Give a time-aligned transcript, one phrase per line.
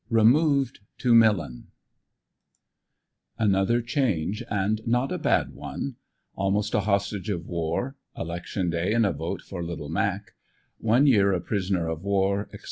[0.09, 1.67] REMOVED TO MILLEN
[3.37, 5.97] ANOTHER CHANGE AND NOT A BAD ONE—
[6.39, 10.33] ALMOST A HOSTAGE OF WAR ELECTION DAY AND A VOTE FOR LITTLE MAC—
[10.79, 12.59] ONE YEAR A PRIS ONER OF WAR, ETC.